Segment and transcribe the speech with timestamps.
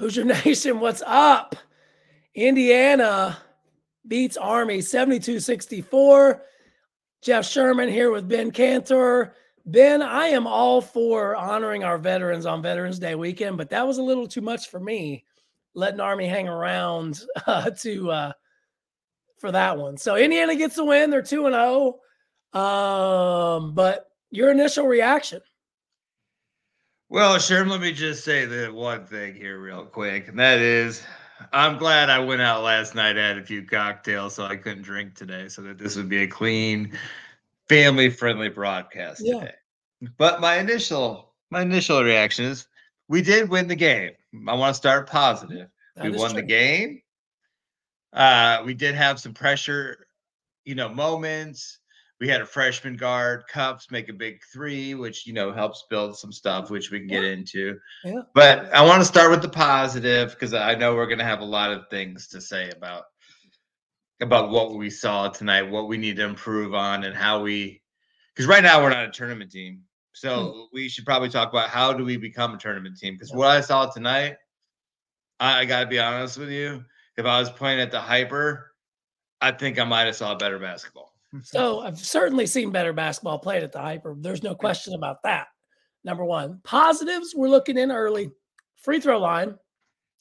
[0.00, 1.54] Hoosier Nation, what's up?
[2.34, 3.36] Indiana
[4.08, 6.42] beats Army 72 64.
[7.22, 9.34] Geoff Sherman here with Ben Cantor.
[9.66, 13.98] Ben, I am all for honoring our veterans on Veterans Day weekend, but that was
[13.98, 15.26] a little too much for me,
[15.74, 18.32] letting Army hang around uh, to uh,
[19.36, 19.98] for that one.
[19.98, 21.98] So Indiana gets a win; they're two and zero.
[22.54, 23.56] Oh.
[23.58, 25.42] Um, but your initial reaction?
[27.12, 31.02] Well, Sherm, let me just say the one thing here real quick, and that is
[31.52, 35.16] I'm glad I went out last night, had a few cocktails, so I couldn't drink
[35.16, 36.96] today, so that this would be a clean,
[37.68, 39.40] family-friendly broadcast yeah.
[39.40, 39.54] today.
[40.18, 42.68] But my initial my initial reaction is
[43.08, 44.12] we did win the game.
[44.46, 45.66] I want to start positive.
[45.96, 46.42] That we won true.
[46.42, 47.02] the game.
[48.12, 50.06] Uh, we did have some pressure,
[50.64, 51.79] you know, moments
[52.20, 56.18] we had a freshman guard, Cupps, make a big three, which you know helps build
[56.18, 57.78] some stuff, which we can get into.
[58.04, 58.20] Yeah.
[58.34, 61.40] But I want to start with the positive because I know we're going to have
[61.40, 63.04] a lot of things to say about
[64.20, 67.80] about what we saw tonight, what we need to improve on, and how we.
[68.34, 70.60] Because right now we're not a tournament team, so hmm.
[70.74, 73.14] we should probably talk about how do we become a tournament team.
[73.14, 74.36] Because what I saw tonight,
[75.40, 76.84] I, I got to be honest with you.
[77.16, 78.72] If I was playing at the hyper,
[79.40, 81.09] I think I might have saw better basketball.
[81.44, 84.16] So I've certainly seen better basketball played at the hyper.
[84.18, 85.46] There's no question about that.
[86.02, 88.30] Number one, positives we're looking in early.
[88.82, 89.54] Free throw line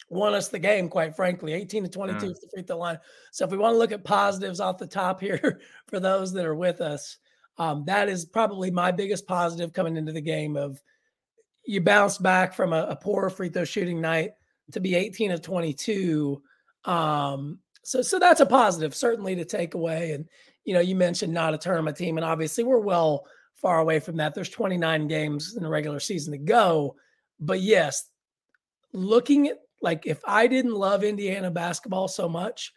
[0.10, 2.34] won us the game, quite frankly, 18 to 22 mm.
[2.34, 3.00] the free throw line.
[3.32, 6.46] So if we want to look at positives off the top here for those that
[6.46, 7.18] are with us,
[7.58, 10.82] um, that is probably my biggest positive coming into the game of
[11.66, 14.32] you bounce back from a, a poor free throw shooting night
[14.72, 16.42] to be 18 of 22.
[16.86, 20.26] Um, so so that's a positive certainly to take away and
[20.70, 24.18] you know, you mentioned not a tournament team, and obviously we're well far away from
[24.18, 24.36] that.
[24.36, 26.95] There's 29 games in the regular season to go.
[27.40, 28.08] But yes,
[28.94, 32.72] looking at like if I didn't love Indiana basketball so much,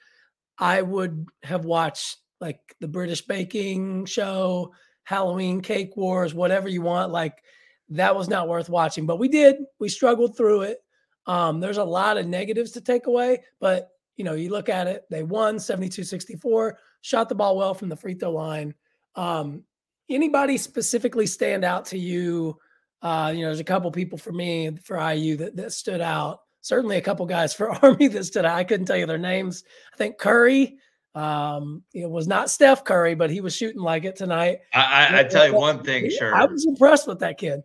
[0.58, 4.72] I would have watched like the British Baking Show,
[5.04, 7.12] Halloween Cake Wars, whatever you want.
[7.12, 7.42] Like
[7.90, 9.56] that was not worth watching, but we did.
[9.78, 10.78] We struggled through it.
[11.26, 14.86] Um, there's a lot of negatives to take away, but you know, you look at
[14.86, 18.74] it, they won 72 64 shot the ball well from the free throw line.
[19.14, 19.64] Um,
[20.08, 22.56] anybody specifically stand out to you?
[23.02, 26.38] Uh, you know, there's a couple people for me for IU that, that stood out.
[26.62, 28.56] Certainly a couple guys for Army that stood out.
[28.56, 29.64] I couldn't tell you their names.
[29.92, 30.78] I think Curry,
[31.14, 34.60] um, it was not Steph Curry, but he was shooting like it tonight.
[34.72, 36.34] I, I, I tell you one thing, sure.
[36.34, 37.62] I was impressed with that kid.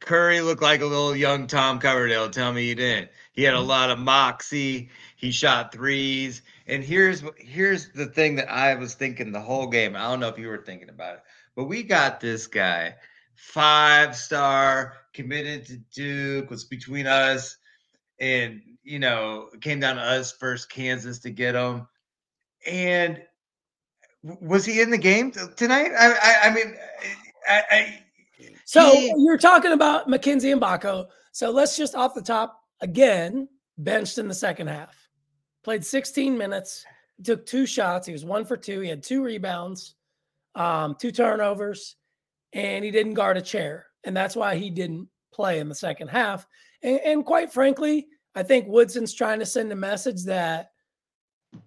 [0.00, 2.30] Curry looked like a little young Tom Coverdale.
[2.30, 3.10] Tell me he didn't.
[3.32, 3.68] He had a mm-hmm.
[3.68, 4.90] lot of moxie.
[5.16, 6.42] He shot threes.
[6.66, 9.96] And here's here's the thing that I was thinking the whole game.
[9.96, 11.22] I don't know if you were thinking about it,
[11.54, 12.94] but we got this guy,
[13.34, 17.56] five star, committed to Duke, was between us,
[18.20, 21.86] and you know, came down to us first, Kansas to get him.
[22.66, 23.22] And
[24.22, 25.90] was he in the game tonight?
[25.98, 26.76] I, I, I mean,
[27.48, 28.01] I, I
[28.72, 31.06] so he, you're talking about Mackenzie Mgbako.
[31.32, 34.96] So let's just off the top again, benched in the second half
[35.62, 36.84] played 16 minutes,
[37.22, 38.06] took two shots.
[38.06, 38.80] He was one for two.
[38.80, 39.94] He had two rebounds,
[40.54, 41.96] um, two turnovers,
[42.52, 43.86] and he didn't guard a chair.
[44.04, 46.46] And that's why he didn't play in the second half.
[46.82, 50.70] And, and quite frankly, I think Woodson's trying to send a message that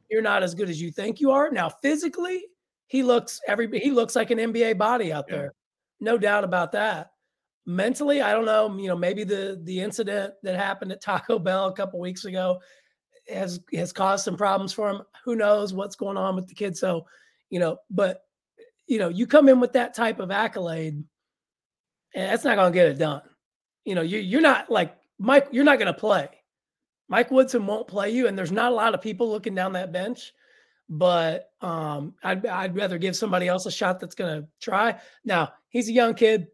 [0.10, 1.50] you're not as good as you think you are.
[1.52, 2.44] Now, physically,
[2.88, 5.54] he looks every he looks like an NBA body out there.
[6.00, 7.12] No doubt about that.
[7.66, 11.68] Mentally, I don't know, you know, maybe the the incident that happened at Taco Bell
[11.68, 12.60] a couple weeks ago
[13.28, 15.02] has has caused some problems for him.
[15.24, 16.78] Who knows what's going on with the kid?
[16.78, 17.06] So,
[17.50, 18.22] you know, but
[18.88, 21.04] you know, you come in with that type of accolade,
[22.14, 23.22] and that's not going to get it done.
[23.84, 25.48] You know, you you're not like Mike.
[25.52, 26.30] You're not going to play.
[27.08, 29.92] Mike Woodson won't play you, and there's not a lot of people looking down that
[29.92, 30.34] bench.
[30.88, 35.00] But um, I'd I'd rather give somebody else a shot that's going to try.
[35.24, 36.48] Now he's a young kid.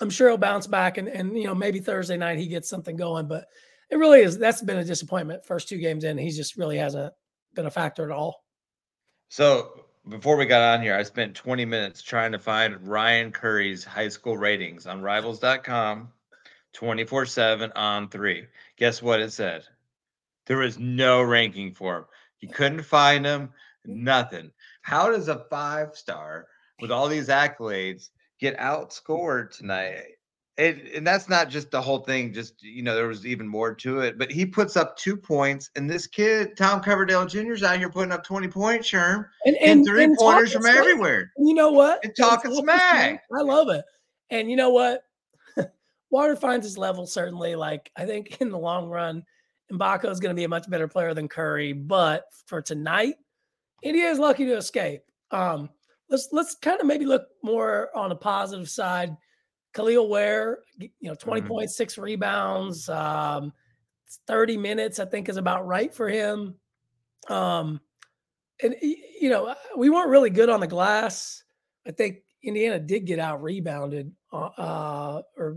[0.00, 2.96] I'm sure he'll bounce back, and and you know maybe Thursday night he gets something
[2.96, 3.28] going.
[3.28, 3.46] But
[3.90, 4.38] it really is.
[4.38, 5.44] That's been a disappointment.
[5.44, 7.12] First two games in, he just really hasn't
[7.54, 8.42] been a factor at all.
[9.28, 13.84] So before we got on here, I spent 20 minutes trying to find Ryan Curry's
[13.84, 16.08] high school ratings on rivals.com
[16.72, 18.46] 24 7 on three.
[18.76, 19.64] Guess what it said?
[20.46, 22.04] There was no ranking for him.
[22.40, 23.50] You couldn't find him,
[23.84, 24.50] nothing.
[24.82, 26.46] How does a five star
[26.80, 28.10] with all these accolades
[28.44, 30.02] get outscored tonight?
[30.56, 32.32] It, and that's not just the whole thing.
[32.32, 34.18] Just you know, there was even more to it.
[34.18, 37.90] But he puts up two points, and this kid, Tom Coverdale Jr., is out here
[37.90, 40.76] putting up twenty points, Sherm, and, and, and three and pointers from smack.
[40.76, 41.32] everywhere.
[41.38, 42.04] You know what?
[42.04, 43.24] And talking, smack.
[43.36, 43.84] I love it.
[44.30, 45.02] And you know what?
[46.10, 47.56] Water finds his level certainly.
[47.56, 49.24] Like I think in the long run,
[49.72, 51.72] Mgbako is going to be a much better player than Curry.
[51.72, 53.16] But for tonight,
[53.82, 55.02] India is lucky to escape.
[55.32, 55.68] Um,
[56.10, 59.16] let's let's kind of maybe look more on a positive side.
[59.74, 61.48] Kel'el Ware, you know, 20 mm-hmm.
[61.48, 63.52] points, six rebounds, um,
[64.28, 66.54] 30 minutes, I think is about right for him.
[67.28, 67.80] Um,
[68.62, 71.42] and you know, we weren't really good on the glass.
[71.86, 75.56] I think Indiana did get out rebounded, uh, uh or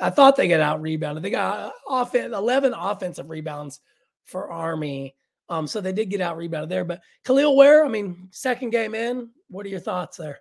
[0.00, 1.22] I thought they got out rebounded.
[1.22, 3.80] They got off 11 offensive rebounds
[4.24, 5.14] for Army.
[5.48, 6.84] Um, so they did get out rebounded there.
[6.84, 10.40] But Kel'el Ware, I mean, second game in, what are your thoughts there?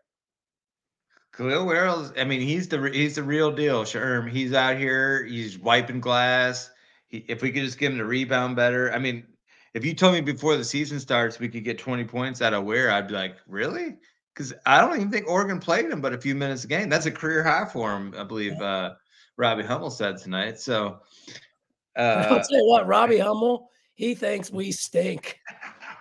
[1.33, 3.83] Kel'el Ware, I mean, he's the he's the real deal.
[3.83, 6.69] Sherm, he's out here, he's wiping glass.
[7.07, 9.25] He, if we could just give him the rebound better, I mean,
[9.73, 12.65] if you told me before the season starts we could get 20 points out of
[12.65, 13.97] Ware, I'd be like, really?
[14.33, 16.89] Because I don't even think Oregon played him but a few minutes a game.
[16.89, 18.59] That's a career high for him, I believe.
[18.61, 18.95] Uh,
[19.37, 20.59] Robbie Hummel said tonight.
[20.59, 20.99] So
[21.97, 25.39] uh, I'll tell you what, Robbie Hummel, he thinks we stink.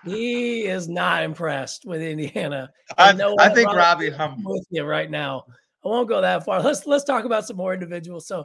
[0.05, 2.70] He is not impressed with Indiana.
[2.97, 5.44] I, know I think Robbie, Hummel with you right now.
[5.85, 6.62] I won't go that far.
[6.62, 8.26] Let's let's talk about some more individuals.
[8.26, 8.44] So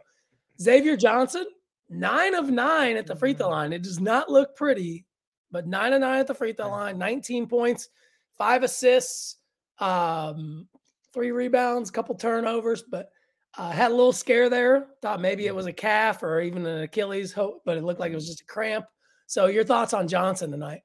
[0.59, 1.45] Xavier Johnson,
[1.89, 3.73] nine of nine at the free throw line.
[3.73, 5.05] It does not look pretty,
[5.51, 7.89] but nine of nine at the free throw line, 19 points,
[8.37, 9.37] five assists,
[9.79, 10.67] um,
[11.13, 13.09] three rebounds, couple turnovers, but
[13.57, 14.87] uh, had a little scare there.
[15.01, 17.33] Thought maybe it was a calf or even an Achilles,
[17.65, 18.85] but it looked like it was just a cramp.
[19.27, 20.81] So, your thoughts on Johnson tonight?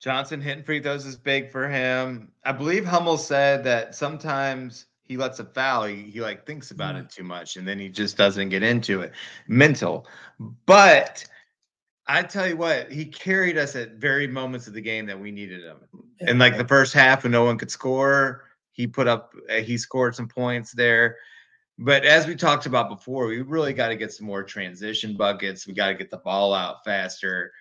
[0.00, 2.30] Johnson hitting free throws is big for him.
[2.44, 6.94] I believe Hummel said that sometimes he lets a foul, he, he like thinks about
[6.94, 7.00] mm.
[7.00, 9.12] it too much, and then he just doesn't get into it.
[9.48, 10.06] Mental,
[10.66, 11.24] but
[12.06, 15.30] I tell you what, he carried us at very moments of the game that we
[15.30, 15.76] needed him.
[16.20, 19.76] And like the first half when no one could score, he put up, uh, he
[19.76, 21.16] scored some points there.
[21.78, 25.66] But as we talked about before, we really got to get some more transition buckets.
[25.66, 27.52] We got to get the ball out faster.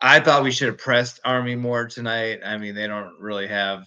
[0.00, 2.40] I thought we should have pressed Army more tonight.
[2.44, 3.86] I mean, they don't really have,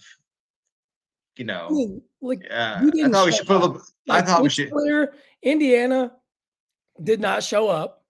[1.36, 3.62] you know, I mean, like uh, I thought we should put.
[3.62, 4.70] A, like, I thought we should.
[4.70, 6.12] Clear, Indiana
[7.02, 8.04] did not show up.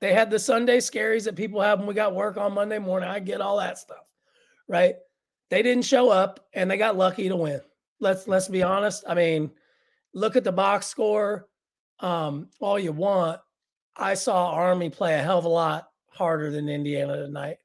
[0.00, 3.08] They had the Sunday scaries that people have when we got work on Monday morning.
[3.08, 4.04] I get all that stuff,
[4.68, 4.96] right?
[5.48, 7.60] They didn't show up, and they got lucky to win.
[7.98, 9.04] Let's let's be honest.
[9.08, 9.50] I mean
[10.16, 11.46] look at the box score
[12.00, 13.38] um, all you want.
[13.94, 17.58] I saw Army play a hell of a lot harder than Indiana tonight.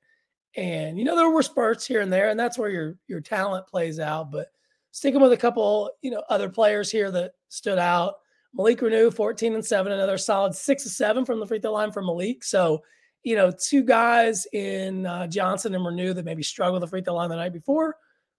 [0.55, 3.67] And you know, there were spurts here and there, and that's where your your talent
[3.67, 4.31] plays out.
[4.31, 4.47] But
[4.91, 8.15] sticking with a couple, you know, other players here that stood out.
[8.53, 11.89] Malik Reneau, 14 and 7, another solid six of seven from the free throw line
[11.89, 12.43] for Malik.
[12.43, 12.83] So,
[13.23, 17.15] you know, two guys in uh, Johnson and Reneau that maybe struggled the free throw
[17.15, 17.95] line the night before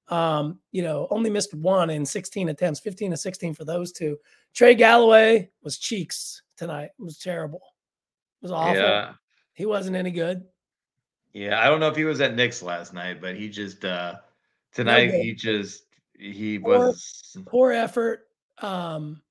[0.09, 4.19] um, you know, only missed one in 16 attempts, 15 to 16 for those two.
[4.55, 6.91] Trey Galloway was cheeks tonight.
[6.99, 7.61] It was terrible.
[8.43, 8.77] It was awful.
[8.77, 9.13] Yeah.
[9.63, 10.43] He wasn't any good.
[11.33, 14.17] Yeah, I don't know if he was at Knicks last night, but he just uh
[14.75, 15.85] tonight no he just
[16.19, 18.27] he poor, was poor effort.
[18.59, 19.23] Um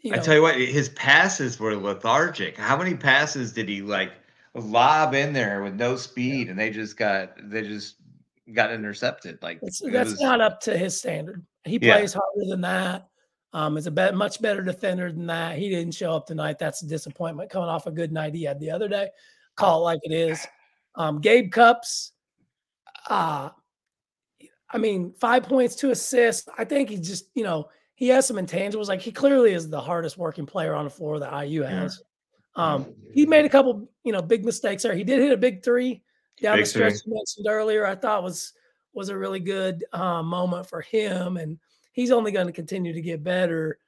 [0.00, 2.56] you know, I tell you what, his passes were lethargic.
[2.56, 4.12] How many passes did he like
[4.54, 7.96] lob in there with no speed and they just got they just
[8.54, 9.42] got intercepted.
[9.42, 11.44] Like that's was, not up to his standard.
[11.64, 11.96] He yeah.
[11.96, 13.08] plays harder than that.
[13.54, 15.58] Um, is a much better defender than that.
[15.58, 16.58] He didn't show up tonight.
[16.58, 19.10] That's a disappointment coming off a good night he had the other day.
[19.56, 20.46] Call it like it is.
[20.94, 22.12] Um, Gabe Cupps,
[23.10, 23.50] uh,
[24.70, 26.48] I mean, five points, two assists.
[26.56, 28.88] I think he just, you know, he has some intangibles.
[28.88, 32.02] Like he clearly is the hardest working player on the floor that IU has.
[32.56, 34.94] Um, he made a couple, you know, big mistakes there.
[34.94, 36.02] He did hit a big three
[36.40, 38.52] down Big the stretch you mentioned earlier, I thought was
[38.94, 41.58] was a really good uh, moment for him, and
[41.92, 43.78] he's only going to continue to get better.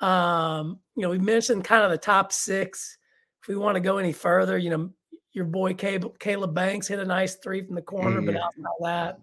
[0.00, 2.96] Um, you know, we mentioned kind of the top six.
[3.42, 4.90] If we want to go any further, you know,
[5.32, 9.18] your boy Caleb, Caleb Banks hit a nice three from the corner, but outside that,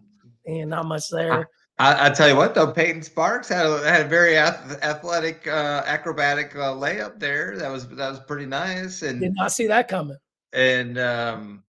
[0.45, 1.49] and not much there.
[1.77, 5.83] I, I, tell you what, though, Peyton Sparks had a, had a very athletic, uh,
[5.85, 7.57] acrobatic uh, layup there.
[7.57, 10.17] That was that was pretty nice, and did not see that coming.
[10.53, 11.63] And um,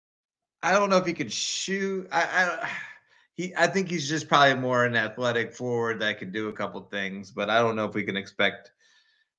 [0.61, 2.09] I don't know if he could shoot.
[2.11, 2.69] I, I
[3.35, 6.81] he I think he's just probably more an athletic forward that can do a couple
[6.81, 8.71] things, but I don't know if we can expect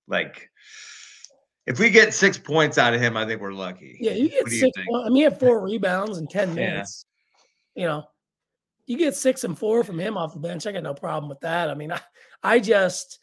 [0.09, 0.51] like
[1.67, 3.97] if we get six points out of him, I think we're lucky.
[4.01, 4.77] Yeah, you get six.
[4.77, 7.07] You I mean, he had four rebounds in ten minutes.
[7.75, 7.83] Yeah.
[7.83, 8.05] You know,
[8.87, 10.67] you get six and four from him off the bench.
[10.67, 11.71] I got no problem with that.
[11.71, 12.01] I mean, I,
[12.43, 13.19] I just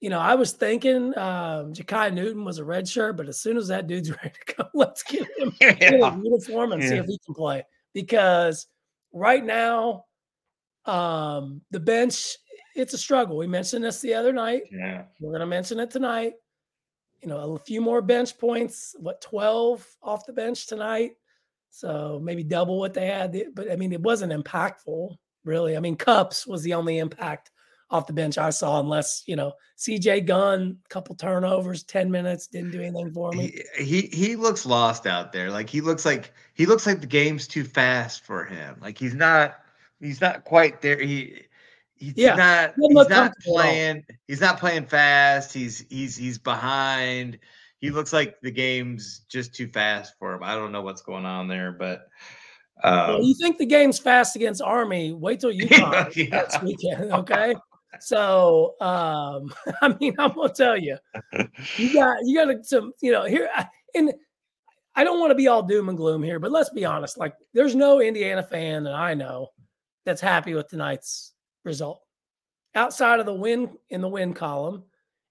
[0.00, 3.56] you know, I was thinking um, Jakai Newton was a red shirt, but as soon
[3.56, 5.74] as that dude's ready to go, let's get him yeah.
[5.80, 6.88] in uniform and yeah.
[6.88, 7.64] see if he can play.
[7.94, 8.66] Because
[9.12, 10.04] right now,
[10.86, 12.36] um, the bench,
[12.74, 13.36] it's a struggle.
[13.36, 14.62] We mentioned this the other night.
[14.70, 15.04] Yeah.
[15.20, 16.34] We're going to mention it tonight.
[17.22, 21.12] you know, a few more bench points, what, 12 off the bench tonight.
[21.70, 23.36] So maybe double what they had.
[23.54, 25.76] But I mean, it wasn't impactful, really.
[25.76, 27.50] I mean, Cupps was the only impact
[27.90, 32.72] off the bench I saw, unless, you know, CJ Gunn, couple turnovers, 10 minutes, didn't
[32.72, 33.60] do anything for me.
[33.76, 35.50] He, he he looks lost out there.
[35.50, 38.76] Like he looks like he looks like the game's too fast for him.
[38.80, 39.56] Like he's not
[40.00, 41.00] he's not quite there.
[41.00, 41.42] He
[41.94, 43.72] he's Yeah, not he's not comfortable at all.
[43.72, 45.52] playing he's not playing fast.
[45.52, 47.38] He's he's he's behind.
[47.78, 50.42] He looks like the game's just too fast for him.
[50.42, 52.06] I don't know what's going on there, but
[52.82, 55.12] Well, um, you think the game's fast against Army?
[55.12, 56.28] Wait till UConn Yeah.
[56.30, 57.54] next weekend, okay?
[58.00, 60.96] So, um, I mean, I'm gonna tell you,
[61.76, 63.48] you got you got some, you know, here,
[63.94, 64.12] and
[64.94, 67.18] I don't want to be all doom and gloom here, but let's be honest.
[67.18, 69.48] Like, there's no Indiana fan that I know
[70.06, 71.34] that's happy with tonight's
[71.64, 72.00] result,
[72.74, 74.84] outside of the win in the win column,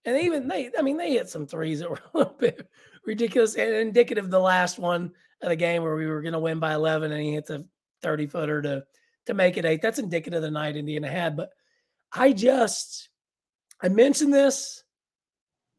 [0.05, 2.69] and even they, I mean, they hit some threes that were a little bit
[3.05, 6.59] ridiculous and indicative the last one of the game where we were going to win
[6.59, 7.65] by 11 and he hits a
[8.01, 8.83] 30 footer to
[9.25, 9.81] to make it eight.
[9.81, 11.35] That's indicative of the night Indiana had.
[11.35, 11.49] But
[12.13, 13.09] I just
[13.81, 14.83] I mentioned this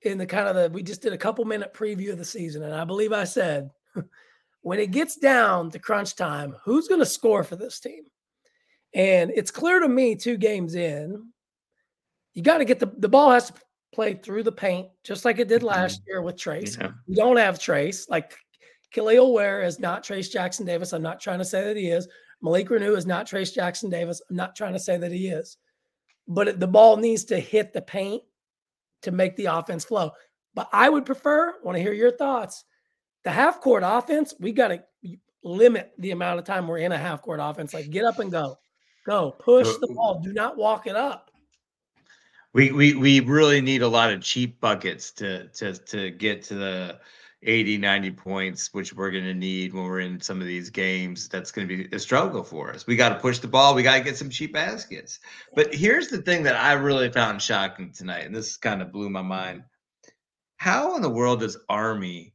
[0.02, 2.62] in the kind of the we just did a couple minute preview of the season,
[2.62, 3.70] and I believe I said
[4.62, 8.04] when it gets down to crunch time, who's going to score for this team?
[8.96, 11.28] And it's clear to me two games in,
[12.32, 13.54] you got to get the the ball has to
[13.94, 15.68] play through the paint just like it did mm-hmm.
[15.68, 16.80] last year with Trayce.
[16.80, 16.90] yeah.
[17.06, 18.08] We don't have Trayce.
[18.08, 18.34] Like
[18.94, 20.92] Kel'el Ware is not Trayce Jackson Davis.
[20.92, 22.08] I'm not trying to say that he is.
[22.40, 24.22] Malik Reneau is not Trayce Jackson Davis.
[24.30, 25.58] I'm not trying to say that he is.
[26.26, 28.22] But it- the ball needs to hit the paint
[29.02, 30.12] to make the offense flow.
[30.54, 32.64] But I would prefer, want to hear your thoughts.
[33.24, 34.82] The half court offense, we got to
[35.42, 37.74] limit the amount of time we're in a half court offense.
[37.74, 38.56] Like get up and go.
[39.06, 39.36] Go.
[39.38, 40.20] Push the ball.
[40.20, 41.30] Do not walk it up.
[42.52, 46.54] We we we really need a lot of cheap buckets to to to get to
[46.54, 46.98] the
[47.42, 51.28] 80 90 points which we're going to need when we're in some of these games
[51.28, 52.86] that's going to be a struggle for us.
[52.86, 55.20] We got to push the ball, we got to get some cheap baskets.
[55.54, 59.10] But here's the thing that I really found shocking tonight and this kind of blew
[59.10, 59.62] my mind.
[60.56, 62.34] How in the world does Army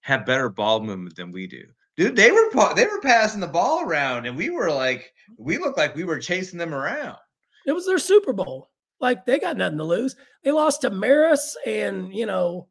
[0.00, 1.64] have better ball movement than we do?
[2.00, 5.76] Dude, they were they were passing the ball around and we were like we looked
[5.76, 7.18] like we were chasing them around.
[7.66, 8.70] It was their Super Bowl.
[9.00, 10.16] Like they got nothing to lose.
[10.42, 12.68] They lost to Marist and you know,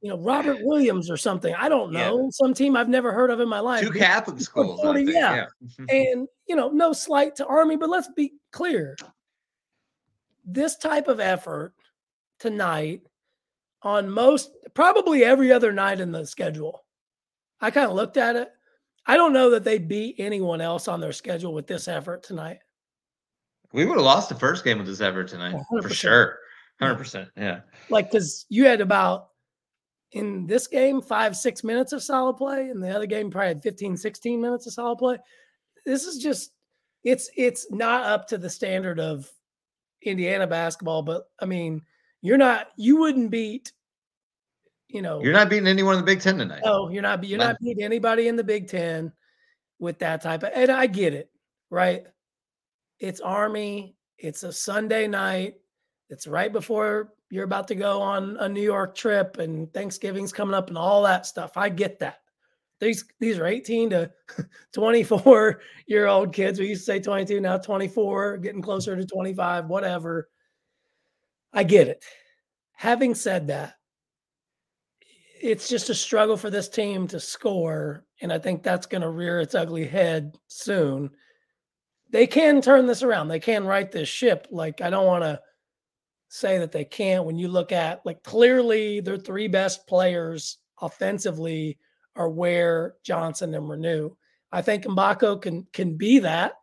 [0.00, 1.54] you know Robert Williams or something.
[1.54, 2.08] I don't Yeah.
[2.08, 3.82] know some team I've never heard of in my life.
[3.84, 5.14] Two Catholic schools, 40, think.
[5.14, 5.44] yeah.
[5.60, 5.84] Yeah.
[5.90, 8.96] And you know, no slight to Army, but let's be clear.
[10.46, 11.74] This type of effort
[12.38, 13.02] tonight
[13.82, 16.82] on most probably every other night in the schedule.
[17.60, 18.50] I kind of looked at it.
[19.06, 22.58] I don't know that they beat anyone else on their schedule with this effort tonight.
[23.72, 25.92] We would have lost the first game with this effort tonight Oh, for 100%.
[25.92, 26.38] sure.
[26.80, 27.28] Hundred percent.
[27.36, 27.60] Yeah.
[27.90, 29.28] like because you had about
[30.12, 33.62] in this game five six minutes of solid play and the other game probably had
[33.62, 35.18] 15 16 minutes of solid play
[35.84, 36.52] this is just
[37.04, 39.30] it's it's not up to the standard of
[40.02, 41.82] indiana basketball but i mean
[42.22, 43.72] you're not you wouldn't beat
[44.92, 46.62] you know You're not beating anyone in the Big Ten tonight.
[46.64, 49.12] no you're not you're not beating anybody in the big 10
[49.78, 51.30] with that type of and i get it
[51.70, 52.04] right
[52.98, 55.54] it's army it's a sunday night
[56.10, 60.54] it's right before you're about to go on a New York trip and Thanksgiving's coming
[60.54, 61.56] up and all that stuff.
[61.56, 62.18] I get that.
[62.80, 64.10] These these are 18 to
[64.72, 66.58] 24 year old kids.
[66.58, 70.28] We used to say 22, now 24, getting closer to 25, whatever.
[71.52, 72.04] I get it.
[72.72, 73.74] Having said that,
[75.40, 78.04] it's just a struggle for this team to score.
[78.20, 81.10] And I think that's going to rear its ugly head soon.
[82.10, 83.28] They can turn this around.
[83.28, 84.46] They can right this ship.
[84.50, 85.40] Like, I don't want to
[86.28, 91.76] say that they can't when you look at like clearly their three best players offensively
[92.14, 94.16] are Ware Johnson and Reneau.
[94.52, 96.54] I think Mgbako can can be that.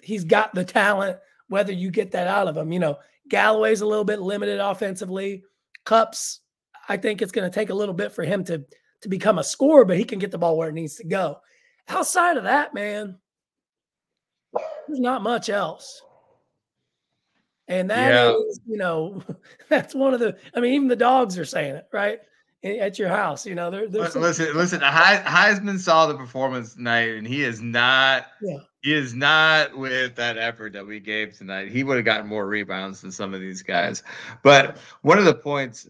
[0.00, 2.72] He's got the talent, whether you get that out of him.
[2.72, 5.42] You know, Galloway's a little bit limited offensively.
[5.84, 6.40] Cupps,
[6.88, 8.64] I think it's going to take a little bit for him to
[9.02, 11.38] to become a scorer, but he can get the ball where it needs to go.
[11.88, 13.16] Outside of that, man,
[14.86, 16.02] there's not much else.
[17.68, 18.72] And that is, Yeah.
[18.72, 19.22] you know,
[19.68, 20.36] that's one of the.
[20.54, 22.18] I mean, even the dogs are saying it, right?
[22.64, 24.80] At your house, you know, they're Listen, listen, listen.
[24.80, 28.26] Hei- Heisman saw the performance tonight, and he is not.
[28.42, 28.56] Yeah.
[28.82, 31.70] He is not with that effort that we gave tonight.
[31.70, 34.02] He would have gotten more rebounds than some of these guys.
[34.42, 35.88] But one of the points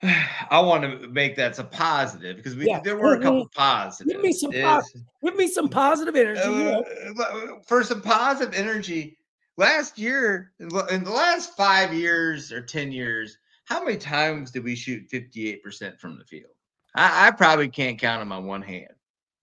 [0.50, 2.80] I want to make that's a positive because we Yeah.
[2.80, 4.12] there were a couple positives.
[4.12, 6.40] Give me some is- pos- give me some positive energy.
[6.48, 6.84] know?
[7.20, 9.16] uh, for some positive energy.
[9.56, 14.76] Last year, in the last five years or ten years, how many times did we
[14.76, 16.52] shoot 58% from the field?
[16.94, 18.92] I, I probably can't count them on one hand.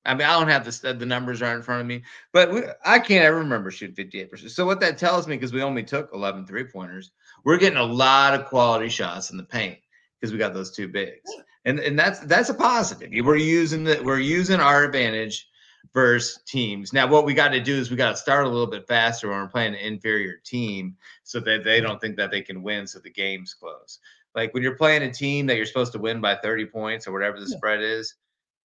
[0.06, 2.62] I mean, I don't have the the numbers right in front of me, but we,
[2.86, 4.50] I can't ever remember shooting 58%.
[4.52, 7.12] So what that tells me, because we only took 11 three pointers,
[7.44, 9.80] we're getting a lot of quality shots in the paint
[10.20, 11.30] because we got those two bigs,
[11.66, 13.12] and and that's that's a positive.
[13.26, 15.48] We're using the we're using our advantage
[15.94, 16.94] versus teams.
[16.94, 19.30] Now, what we got to do is we got to start a little bit faster
[19.30, 22.88] when we're playing an inferior team, so that they don't think that they can win,
[22.88, 24.00] so the game's close.
[24.34, 27.14] Like when you're playing a team that you're supposed to win by 30 points or
[27.14, 27.56] whatever the yeah.
[27.56, 28.16] spread is,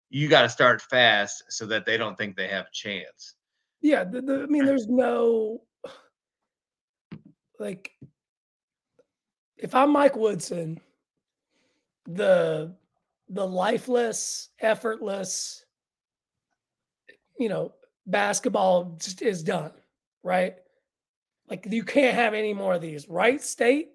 [0.08, 3.36] you got to start fast so that they don't think they have a chance.
[3.80, 5.62] Yeah, the, the, I mean, there's no
[7.60, 7.92] like
[9.56, 10.80] if I'm Mike Woodson,
[12.06, 12.74] the
[13.28, 15.64] the lifeless, effortless,
[17.38, 17.72] you know,
[18.06, 19.72] basketball is done,
[20.22, 20.56] right?
[21.48, 23.08] Like you can't have any more of these.
[23.08, 23.90] Wright State,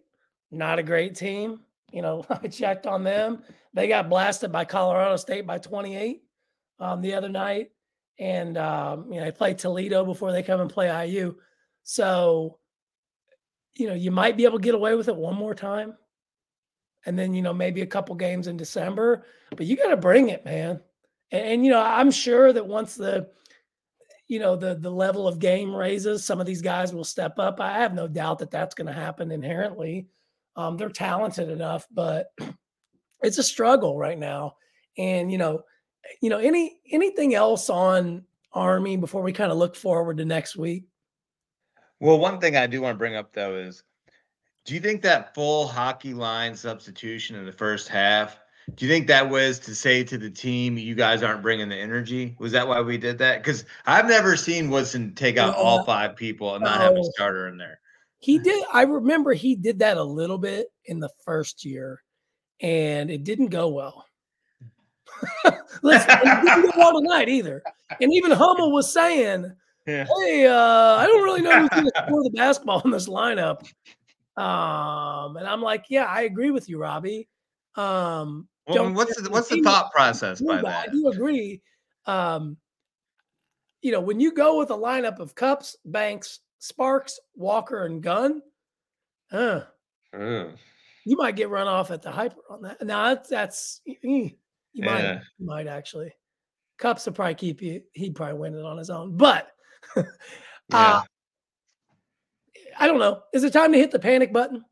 [0.52, 1.60] not a great team.
[1.92, 3.44] You know, I checked on them.
[3.74, 6.22] They got blasted by Colorado State by 28
[6.80, 7.72] um, the other night.
[8.18, 11.36] And, um, you know, they play Toledo before they come and play IU.
[11.84, 12.60] So,
[13.76, 15.96] you know, you might be able to get away with it one more time.
[17.06, 20.30] And then, you know, maybe a couple games in December, but you got to bring
[20.30, 20.82] it, man.
[21.32, 23.30] And, and, you know, I'm sure that once the,
[24.28, 27.60] you know, the the level of game raises, some of these guys will step up.
[27.60, 30.08] I have no doubt that that's going to happen inherently.
[30.56, 32.32] Um, they're talented enough, but
[33.22, 34.56] it's a struggle right now.
[34.98, 35.62] And you know,
[36.22, 40.56] you know, any anything else on Army before we kind of look forward to next
[40.56, 40.86] week?
[42.00, 43.84] Well, one thing I do want to bring up though is
[44.66, 48.40] do you think that full hockey line substitution in the first half?
[48.74, 51.76] Do you think that was to say to the team, you guys aren't bringing the
[51.76, 52.36] energy?
[52.40, 53.44] Was that why we did that?
[53.44, 57.48] Because I've never seen Woodson take out all five people and not have a starter
[57.48, 57.80] in there.
[58.18, 58.66] He did.
[58.74, 62.02] I remember he did that a little bit in the first year,
[62.60, 64.08] and it didn't go well.
[65.84, 67.62] Listen, it didn't go well tonight either.
[68.02, 69.54] And even Hummel was saying,
[69.86, 70.08] yeah.
[70.18, 73.64] "Hey, uh, I don't really know who's going to score the basketball in this lineup."
[74.38, 77.30] Um, and I'm like, "Yeah, I agree with you, Robbie."
[77.76, 80.90] Um, well, what's the, what's the thought process by that?
[80.90, 81.62] I do agree.
[82.06, 82.58] Um,
[83.82, 88.42] you know, when you go with a lineup of Cupps, Banks, Sparks, Walker, and Gunn,
[89.32, 89.62] uh,
[90.14, 90.52] mm.
[91.06, 92.82] you might get run off at the hyper on that.
[92.82, 94.32] Now that's, that's you
[94.74, 94.86] yeah.
[94.86, 96.12] might you might actually.
[96.78, 97.82] Cupps will probably keep you.
[97.94, 99.50] He'd probably win it on his own, but
[99.96, 100.04] uh,
[100.72, 101.02] yeah.
[102.78, 103.22] I don't know.
[103.34, 104.66] Is it time to hit the panic button?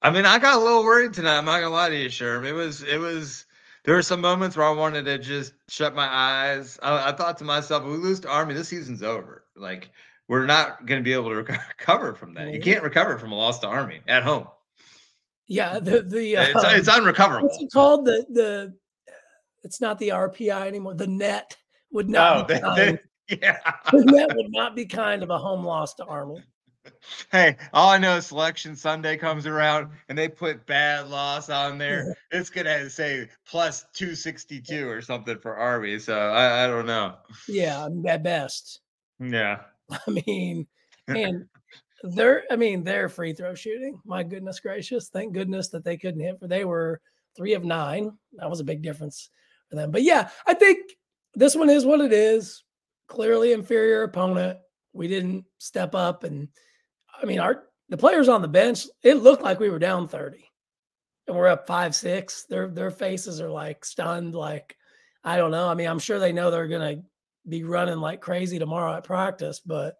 [0.00, 1.38] I mean, I got a little worried tonight.
[1.38, 2.46] I'm not gonna lie to you, Sherm.
[2.46, 3.46] It was it was
[3.84, 6.78] there were some moments where I wanted to just shut my eyes.
[6.82, 9.44] I, I thought to myself, if we lose to Army, this season's over.
[9.56, 9.90] Like
[10.28, 11.36] we're not going to be able to
[11.78, 12.52] recover from that.
[12.52, 14.46] You can't recover from a loss to Army at home.
[15.46, 17.48] Yeah, the the uh, it's, it's unrecoverable.
[17.48, 18.04] What's it called?
[18.04, 18.74] The the
[19.64, 20.94] it's not the RPI anymore.
[20.94, 21.56] The net
[21.90, 22.50] would not.
[22.50, 23.00] Oh, be kind.
[23.28, 23.58] Yeah,
[23.92, 26.42] that would not be kind of a home loss to Army
[27.30, 31.78] hey, all I know is Selection Sunday comes around and they put bad loss on
[31.78, 32.16] there.
[32.30, 35.98] It's gonna say plus two sixty two or something for Army.
[35.98, 37.14] So I, I don't know.
[37.48, 38.80] Yeah, at best.
[39.18, 39.60] Yeah.
[39.90, 40.66] I mean,
[41.06, 41.46] and
[42.02, 43.98] they're I mean their free throw shooting.
[44.04, 45.08] My goodness gracious!
[45.08, 46.48] Thank goodness that they couldn't hit for.
[46.48, 47.00] They were
[47.34, 48.12] three of nine.
[48.34, 49.30] That was a big difference
[49.70, 49.90] for them.
[49.90, 50.90] But yeah, I think
[51.34, 52.62] this one is what it is.
[53.08, 54.58] Clearly inferior opponent.
[54.92, 56.48] We didn't step up and
[57.20, 60.44] I mean, our the players on the bench, it looked like we were down 30.
[61.26, 62.44] And we're up five, six.
[62.44, 64.76] Their their faces are like stunned, like,
[65.24, 65.68] I don't know.
[65.68, 67.02] I mean, I'm sure they know they're gonna
[67.48, 69.96] be running like crazy tomorrow at practice, but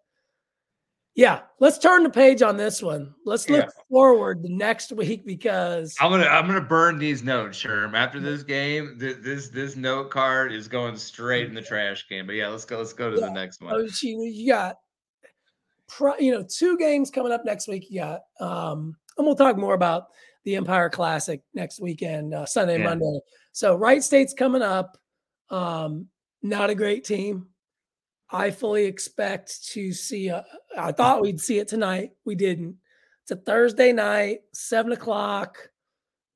[1.19, 3.13] yeah, let's turn the page on this one.
[3.25, 3.83] Let's look yeah.
[3.89, 7.93] forward the next week because I'm gonna I'm gonna burn these notes, Sherm.
[7.93, 12.25] After this game, this this, this note card is going straight in the trash can.
[12.25, 12.77] But yeah, let's go.
[12.77, 13.25] Let's go to yeah.
[13.25, 13.73] the next one.
[13.73, 14.77] Oh, you got
[16.21, 17.87] you know, two games coming up next week.
[17.89, 20.05] You got, um, and we'll talk more about
[20.45, 22.85] the Empire Classic next weekend, uh, Sunday, yeah.
[22.85, 23.19] Monday.
[23.51, 24.97] So Wright State's coming up.
[25.49, 26.07] Um,
[26.41, 27.47] not a great team.
[28.31, 30.27] I fully expect to see.
[30.29, 30.45] A,
[30.77, 30.95] I hmm.
[30.95, 32.11] thought we'd see it tonight.
[32.25, 32.77] We didn't.
[33.23, 35.57] It's a Thursday night, seven o'clock,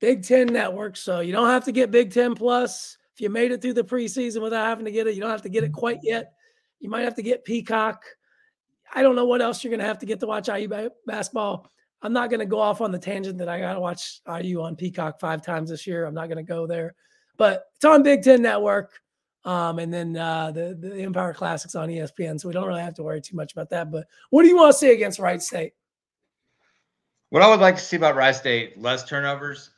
[0.00, 0.96] Big Ten Network.
[0.96, 3.84] So you don't have to get Big Ten Plus if you made it through the
[3.84, 5.14] preseason without having to get it.
[5.14, 5.80] You don't have to get it mm-hmm.
[5.80, 6.32] quite yet.
[6.80, 8.04] You might have to get Peacock.
[8.94, 11.68] I don't know what else you're going to have to get to watch IU basketball.
[12.02, 14.60] I'm not going to go off on the tangent that I got to watch IU
[14.60, 16.04] on Peacock five times this year.
[16.04, 16.94] I'm not going to go there,
[17.38, 19.00] but it's on Big Ten Network.
[19.44, 22.94] Um, and then uh, the the Empire Classics on ESPN, so we don't really have
[22.94, 23.90] to worry too much about that.
[23.90, 25.74] But what do you want to see against Wright State?
[27.28, 29.70] What I would like to see about Rice State: less turnovers,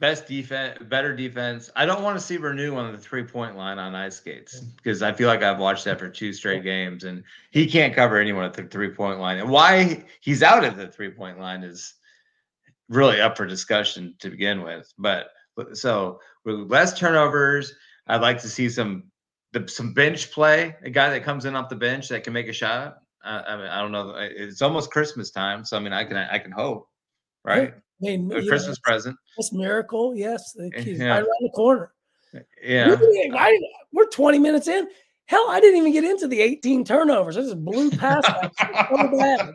[0.00, 1.70] best defense, better defense.
[1.76, 5.02] I don't want to see Reneau on the three point line on ice skates because
[5.02, 8.44] I feel like I've watched that for two straight games and he can't cover anyone
[8.44, 9.38] at the three point line.
[9.38, 11.94] And why he's out at the three point line is
[12.88, 14.92] really up for discussion to begin with.
[14.98, 15.28] But
[15.74, 17.74] so with less turnovers,
[18.08, 19.04] I'd like to see some
[19.52, 22.48] the, some bench play, a guy that comes in off the bench that can make
[22.48, 22.98] a shot.
[23.24, 24.14] Uh, I mean, I don't know.
[24.16, 26.88] It's almost Christmas time, so I mean, I can I can hope,
[27.44, 27.74] right?
[27.74, 29.16] I mean, a Christmas present.
[29.36, 31.08] This miracle, yes, he's yeah.
[31.08, 31.92] right around the corner.
[32.62, 32.94] Yeah,
[33.34, 33.58] I,
[33.92, 34.86] we're 20 minutes in.
[35.26, 37.36] Hell, I didn't even get into the 18 turnovers.
[37.36, 38.52] I just blew past that.
[38.88, 39.54] so bad.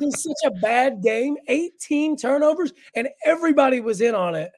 [0.00, 1.36] It's such a bad game.
[1.48, 4.52] 18 turnovers, and everybody was in on it.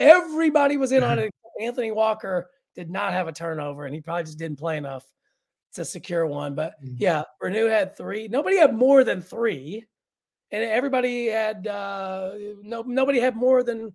[0.00, 1.30] Everybody was in on it.
[1.62, 5.04] Anthony Walker did not have a turnover, and he probably just didn't play enough
[5.74, 6.54] to secure one.
[6.54, 6.94] But mm-hmm.
[6.98, 8.28] yeah, Reneau had three.
[8.28, 9.84] Nobody had more than three,
[10.50, 12.82] and everybody had uh, no.
[12.82, 13.94] Nobody had more than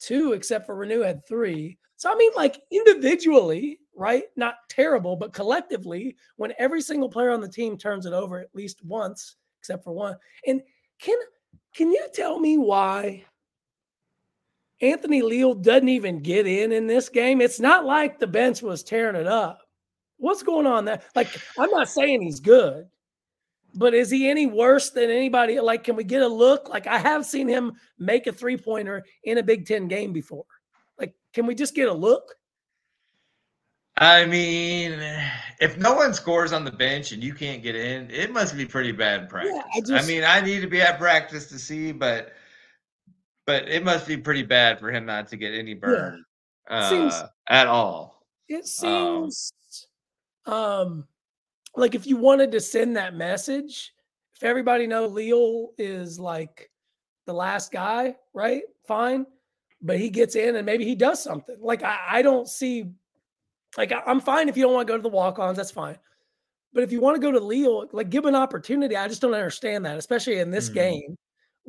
[0.00, 1.78] two, except for Reneau had three.
[1.96, 4.24] So I mean, like individually, right?
[4.36, 8.54] Not terrible, but collectively, when every single player on the team turns it over at
[8.54, 10.16] least once, except for one.
[10.46, 10.62] And
[11.00, 11.18] can
[11.74, 13.24] can you tell me why
[14.80, 17.40] Anthony Leal doesn't even get in in this game.
[17.40, 19.60] It's not like the bench was tearing it up.
[20.16, 21.00] What's going on there?
[21.14, 22.86] Like, I'm not saying he's good,
[23.74, 25.60] but is he any worse than anybody?
[25.60, 26.68] Like, can we get a look?
[26.68, 30.44] Like, I have seen him make a three pointer in a Big Ten game before.
[30.98, 32.34] Like, can we just get a look?
[33.96, 34.98] I mean,
[35.60, 38.64] if no one scores on the bench and you can't get in, it must be
[38.64, 39.52] pretty bad practice.
[39.54, 42.32] Yeah, I, just, I mean, I need to be at practice to see, but
[43.50, 46.24] but it must be pretty bad for him not to get any burn
[46.70, 46.76] yeah.
[46.76, 48.24] uh, seems, at all.
[48.48, 49.52] It um seems
[50.46, 51.04] um, um,
[51.74, 53.92] like if you wanted to send that message,
[54.36, 56.70] if everybody know Leal is like
[57.26, 58.62] the last guy, right?
[58.86, 59.26] Fine.
[59.82, 61.56] But he gets in and maybe he does something.
[61.58, 62.92] Like I, I don't see
[63.76, 65.98] like I, am fine if you don't want to go to the walk-ons, that's fine.
[66.72, 68.96] But if you want to go to Leal, like give an opportunity.
[68.96, 70.74] I just don't understand that, especially in this mm.
[70.74, 71.16] game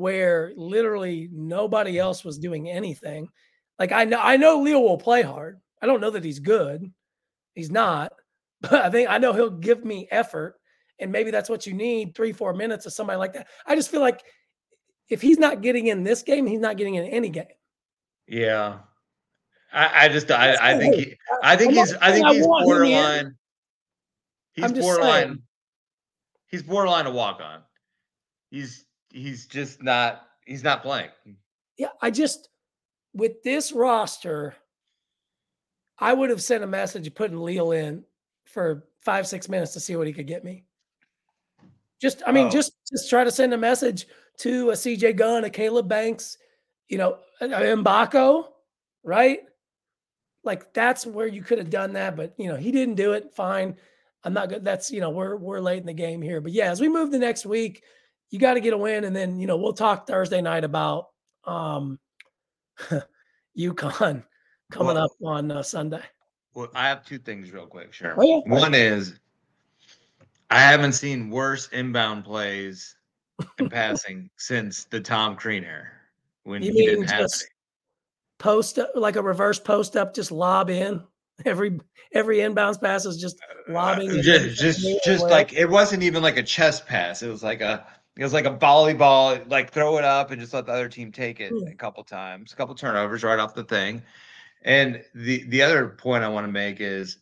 [0.02, 3.30] where literally nobody else was doing anything.
[3.78, 5.62] Like I know I know Leal will play hard.
[5.80, 6.92] I don't know that he's good.
[7.54, 8.12] He's not,
[8.62, 10.56] but I think I know he'll give me effort.
[11.00, 13.48] And maybe that's what you need, three, four minutes of somebody like that.
[13.66, 14.22] I just feel like
[15.10, 17.46] if he's not getting in this game, he's not getting in any game.
[18.28, 18.80] Yeah.
[19.74, 23.36] I, I just I, I think he, I think he's I think he's borderline.
[24.54, 25.42] He's borderline.
[26.48, 27.62] He's borderline a walk on.
[28.50, 31.10] He's he's just not he's not playing.
[31.78, 32.50] Yeah, I just
[33.14, 34.56] with this roster,
[36.00, 38.04] I would have sent a message putting Leal in
[38.46, 40.64] for five, six minutes to see what he could get me.
[42.02, 42.50] Just, I mean, oh.
[42.50, 44.08] just just try to send a message
[44.40, 46.38] to a CJ Gunn, a Caleb Banks,
[46.90, 48.46] you know, a
[49.04, 49.40] right?
[50.44, 53.34] Like that's where you could have done that, but you know, he didn't do it.
[53.34, 53.78] Fine.
[54.24, 54.66] I'm not good.
[54.66, 56.42] That's you know, we're we're late in the game here.
[56.42, 57.84] But yeah, as we move the next week,
[58.32, 61.10] you got to get a win, and then you know we'll talk Thursday night about
[61.46, 62.00] um,
[63.58, 64.24] UConn
[64.72, 66.02] coming well, up on uh, Sunday.
[66.54, 68.16] Well, I have two things real quick, Sure.
[68.18, 68.40] Oh, yeah.
[68.52, 69.20] One is
[70.50, 72.96] I haven't seen worse inbound plays
[73.60, 75.88] in passing since the Tom Crean era
[76.44, 77.44] when you he didn't have it.
[78.40, 81.04] Post like a reverse post up, just lob in
[81.46, 81.80] every
[82.14, 84.12] every inbounds pass is just uh, lobbing.
[84.12, 87.22] Uh, just just, just like it wasn't even like a chest pass.
[87.22, 87.86] It was like a
[88.22, 91.12] it was like a volleyball, like throw it up and just let the other team
[91.12, 91.68] take it hmm.
[91.68, 94.04] a couple times, a couple turnovers right off the thing.
[94.62, 97.18] And the the other point I want to make is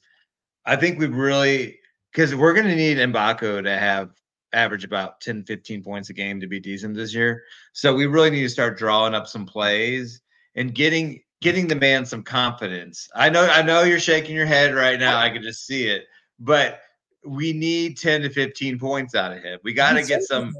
[0.65, 1.79] I think we really
[2.11, 4.09] because we're going to need Mgbako to have
[4.51, 7.43] average about 10, 15 points a game to be decent this year.
[7.71, 10.19] So we really need to start drawing up some plays
[10.55, 13.07] and getting getting the man some confidence.
[13.15, 15.17] I know I know you're shaking your head right now.
[15.17, 16.07] I can just see it.
[16.39, 16.81] But
[17.25, 19.59] we need 10 to 15 points out of him.
[19.63, 20.53] We got to get some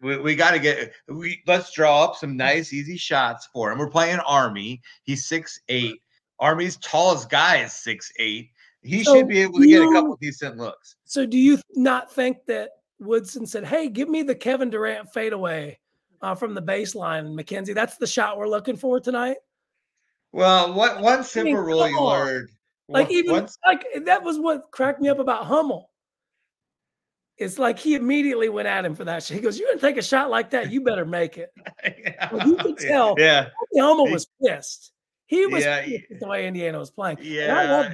[0.00, 3.78] we, we got to get we let's draw up some nice easy shots for him.
[3.78, 4.82] We're playing Army.
[5.04, 6.02] He's six eight.
[6.38, 8.50] Army's tallest guy is six eight.
[8.82, 10.96] He so should be able to get a couple decent looks.
[11.04, 15.78] So do you not think that Woodson said, "Hey, give me the Kevin Durant fadeaway
[16.22, 17.72] uh, from the baseline, Mackenzie.
[17.72, 19.38] That's the shot we're looking for tonight."
[20.32, 22.48] Well, what one simple I mean, rule you learned,
[22.88, 25.90] like even once, like that was what cracked me up about Hummel
[27.38, 29.22] it's like he immediately went at him for that.
[29.22, 29.36] shit.
[29.36, 30.70] He goes, "You gonna take a shot like that?
[30.70, 31.52] You better make it."
[31.84, 32.28] yeah.
[32.32, 33.14] well, you could tell.
[33.18, 34.92] Yeah, Elmo was pissed.
[35.26, 35.84] He was yeah.
[36.20, 37.18] the way Indiana was playing.
[37.20, 37.90] Yeah,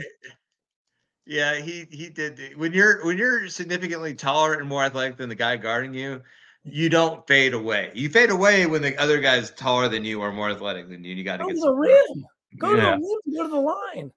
[1.26, 2.56] yeah, he he did.
[2.56, 6.20] When you're when you're significantly taller and more athletic than the guy guarding you,
[6.64, 7.90] you don't fade away.
[7.94, 11.14] You fade away when the other guy's taller than you or more athletic than you.
[11.14, 12.26] You got to get to the rim.
[12.58, 12.96] Go Yeah.
[12.96, 13.36] to the rim.
[13.36, 14.12] Go to the line.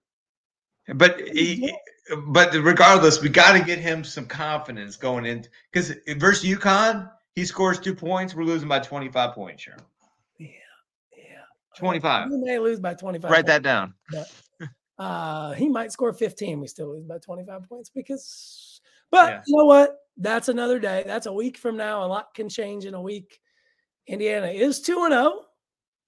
[0.94, 1.74] But he,
[2.28, 7.44] but regardless, we got to get him some confidence going in because versus UConn, he
[7.46, 8.36] scores two points.
[8.36, 9.78] We're losing by 25 points, sure.
[10.38, 10.48] Yeah.
[11.18, 11.24] yeah.
[11.78, 12.30] 25.
[12.30, 13.30] We may lose by 25.
[13.32, 13.48] Write points.
[13.48, 13.94] that down.
[14.98, 16.62] Uh, he might score 15.
[16.62, 18.80] We still lose by 25 points because,
[19.12, 19.42] but Yeah.
[19.48, 19.98] you know what?
[20.18, 21.04] That's another day.
[21.06, 22.06] That's a week from now.
[22.06, 23.40] A lot can change in a week.
[24.08, 25.42] Indiana is 2 and 0.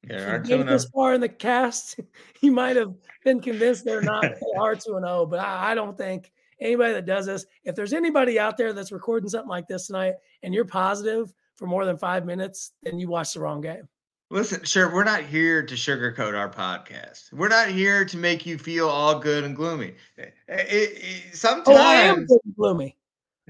[0.03, 0.71] Yeah, If our you made it tuna.
[0.71, 1.99] this far in the cast,
[2.41, 5.75] you might have been convinced they're not they are 2 and 0, but I, I
[5.75, 9.67] don't think anybody that does this, if there's anybody out there that's recording something like
[9.67, 13.62] this tonight and you're positive for more than five minutes, then you watched the wrong
[13.62, 13.88] game.
[14.29, 17.31] Listen, sure, we're not here to sugarcoat our podcast.
[17.31, 19.95] We're not here to make you feel all good and gloomy.
[20.17, 22.97] It- it- sometimes, Oh, I am good and gloomy.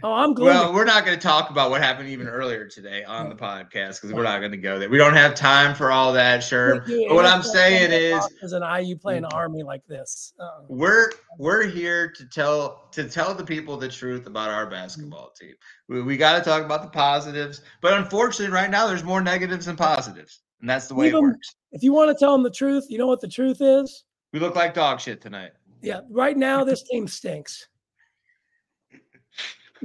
[0.03, 0.51] Oh, I'm gloomy.
[0.51, 3.99] well, we're not going to talk about what happened even earlier today on the podcast
[3.99, 4.89] because we're not going to go there.
[4.89, 6.81] We don't have time for all that, sure.
[6.81, 10.33] But what I'm saying is, as an IU playing an army like this.
[10.39, 15.31] Uh, we're we're here to tell to tell the people the truth about our basketball
[15.31, 15.55] team.
[15.89, 19.65] We, we got to talk about the positives, but unfortunately, right now there's more negatives
[19.65, 21.55] than positives, and that's the way Leave it works.
[21.71, 24.03] if you want to tell them the truth, you know what the truth is?
[24.31, 25.53] We look like dog shit tonight.
[25.81, 27.67] Yeah, right now this team stinks.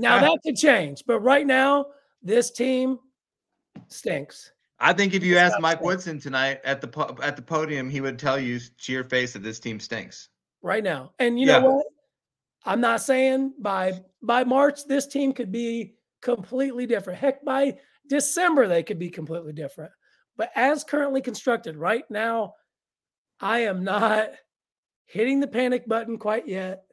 [0.02, 1.86] Now that could change, but right now
[2.22, 2.98] this team
[3.88, 4.52] stinks.
[4.78, 5.86] I think if you asked Mike fair.
[5.86, 9.32] Woodson tonight at the po- at the podium, he would tell you to your face
[9.32, 10.28] that this team stinks.
[10.60, 11.12] Right now.
[11.20, 11.60] And you Yeah.
[11.60, 11.86] know what?
[12.64, 17.18] I'm not saying by by March this team could be completely different.
[17.18, 19.92] Heck, by December they could be completely different.
[20.36, 22.54] But as currently constructed right now,
[23.40, 24.30] I am not
[25.06, 26.84] hitting the panic button quite yet.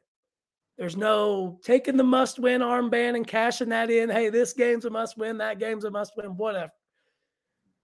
[0.80, 4.08] There's no taking the must win armband and cashing that in.
[4.08, 6.72] Hey, this game's a must win, that game's a must win, whatever.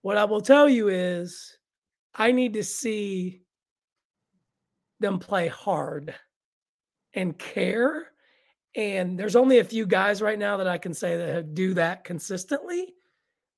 [0.01, 1.55] What I will tell you is
[2.15, 3.43] I need to see
[4.99, 6.15] them play hard
[7.13, 8.07] and care.
[8.75, 12.03] And there's only a few guys right now that I can say that do that
[12.03, 12.95] consistently.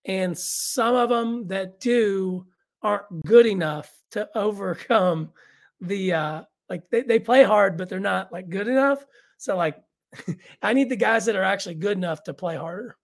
[0.04, 2.46] And some of them that do
[2.84, 5.32] aren't good enough to overcome
[5.80, 9.06] the uh like they, they play hard, but they're not like good enough.
[9.40, 9.82] So like
[10.62, 12.98] I need the guys that are actually good enough to play harder.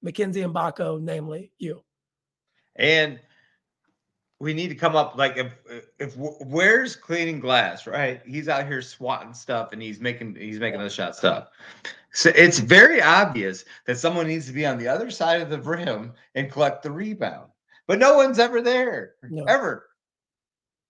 [0.00, 1.84] Mackenzie Mgbako, namely you.
[2.76, 3.20] And
[4.40, 5.52] we need to come up like if
[5.98, 8.20] if Ware's cleaning glass, right?
[8.26, 11.48] He's out here swatting stuff and he's making he's making the shot stuff.
[12.12, 15.60] So it's very obvious that someone needs to be on the other side of the
[15.60, 17.50] rim and collect the rebound.
[17.86, 19.14] But no one's ever there.
[19.22, 19.44] No.
[19.44, 19.88] Ever.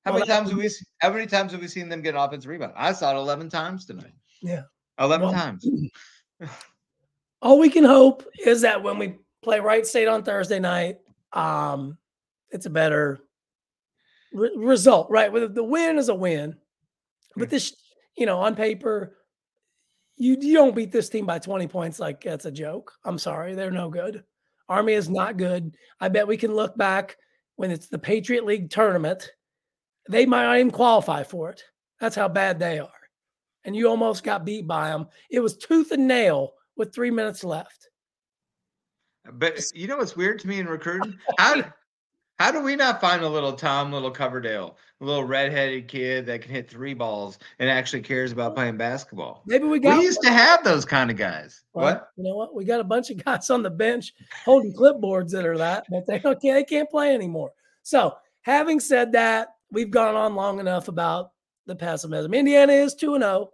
[0.05, 2.21] How Well, many times have we how many times have we seen them get an
[2.21, 2.73] offensive rebound?
[2.77, 4.15] I saw it 11 times tonight.
[4.41, 4.63] Yeah.
[4.99, 5.69] 11 Well, times.
[7.43, 10.99] all we can hope is that when we play Wright State on Thursday night,
[11.33, 11.99] um,
[12.51, 13.21] it's a better
[14.33, 15.33] re- result, right?
[15.33, 16.57] With the win is a win,
[17.37, 17.75] but this,
[18.17, 19.17] you know, on paper,
[20.17, 22.93] you you don't beat this team by twenty points like that's a joke.
[23.05, 24.23] I'm sorry, they're no good.
[24.69, 25.75] Army is not good.
[26.01, 27.17] I bet we can look back
[27.57, 29.31] when it's the Patriot League tournament,
[30.09, 31.63] they might not even qualify for it.
[32.01, 32.91] That's how bad they are.
[33.64, 35.07] And you almost got beat by them.
[35.31, 37.88] It was tooth and nail with three minutes left.
[39.33, 41.16] But you know what's weird to me in recruiting?
[41.38, 41.62] How
[42.38, 46.42] how do we not find a little Tom, little Coverdale, a little redheaded kid that
[46.42, 49.44] can hit three balls and actually cares about playing basketball?
[49.46, 51.62] Maybe we got We used to have those kind of guys.
[51.72, 52.09] Well, What?
[52.16, 52.53] You know what?
[52.53, 54.12] We got a bunch of guys on the bench
[54.44, 57.53] holding clipboards that are that, but they don't they can't play anymore.
[57.85, 61.32] So, having said that, we've gone on long enough about
[61.66, 62.35] the pessimism.
[62.35, 63.51] Indiana is 2 0.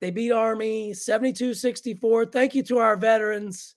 [0.00, 2.26] They beat Army 72 64.
[2.26, 3.74] Thank you to our veterans.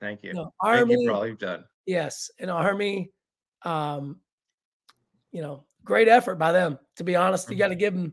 [0.00, 0.30] Thank you.
[0.30, 1.64] You know, Thank Army, you for all you've done.
[1.86, 3.10] yes, and Army,
[3.62, 4.20] um,
[5.32, 6.78] you know, great effort by them.
[6.96, 8.12] To be honest, you got to give them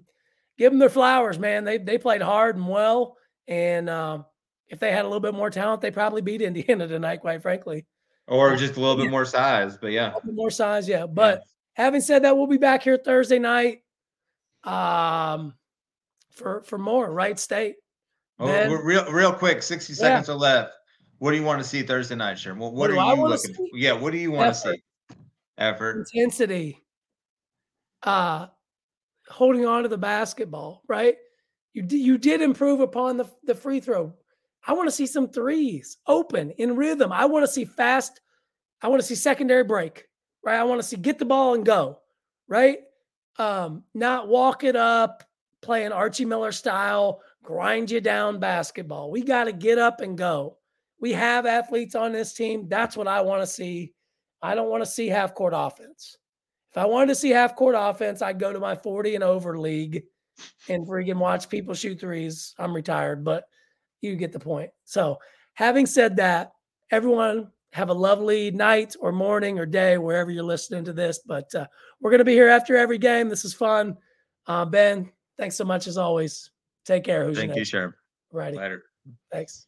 [0.57, 1.63] give them their flowers, man.
[1.63, 3.17] They they played hard and well,
[3.47, 4.25] and um,
[4.67, 7.17] if they had a little bit more talent, they probably beat Indiana tonight.
[7.21, 7.85] Quite frankly,
[8.27, 9.05] Or just a little Yeah.
[9.05, 10.05] bit more size, but yeah.
[10.05, 11.05] a little bit more size, yeah.
[11.07, 11.41] But
[11.73, 13.79] having said that, we'll be back here Thursday night,
[14.63, 15.53] um,
[16.31, 17.75] for for more Wright State.
[18.39, 20.73] Oh, Then- real, real quick, 60 seconds are left.
[21.19, 22.59] What do you want to see Thursday night, Sherman?
[22.59, 23.69] What, what, What are you looking see?
[23.75, 24.81] Yeah, what do you want to see?
[25.59, 26.07] Effort.
[26.11, 26.81] intensity,
[28.01, 28.47] uh,
[29.29, 31.15] holding on to the basketball, right?
[31.73, 34.13] You did, you did improve upon the, the free throw.
[34.65, 37.11] I want to see some threes open in rhythm.
[37.11, 38.19] I want to see fast.
[38.81, 40.07] I want to see secondary break,
[40.43, 40.59] right?
[40.59, 41.99] I want to see get the ball and go,
[42.47, 42.79] right?
[43.37, 45.23] Um, not walk it up,
[45.61, 49.11] playing Archie Miller style, grind you down basketball.
[49.11, 50.57] We got to get up and go.
[50.99, 52.67] we have athletes on this team.
[52.69, 53.93] That's what I want to see.
[54.41, 56.17] I don't want to see half court offense.
[56.71, 59.57] If I wanted to see half court offense, I'd go to my 40 and over
[59.59, 60.03] league
[60.69, 62.53] and freaking watch people shoot threes.
[62.57, 63.43] I'm retired, but
[64.01, 64.69] you get the point.
[64.85, 65.17] So,
[65.53, 66.51] having said that,
[66.91, 71.19] everyone have a lovely night or morning or day wherever you're listening to this.
[71.25, 71.67] But uh,
[71.99, 73.29] we're going to be here after every game.
[73.29, 73.97] This is fun.
[74.47, 76.51] Uh, ben, thanks so much as always.
[76.85, 77.25] Take care.
[77.25, 77.93] Who's Thank you, Sherm.
[78.31, 78.53] Right.
[78.53, 78.83] Later.
[79.31, 79.67] Thanks.